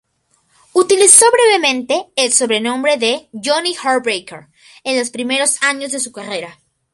[0.73, 4.47] Utilizó brevemente el sobrenombre de Johnny Heartbreaker
[4.83, 6.57] en los primeros años de su carrera.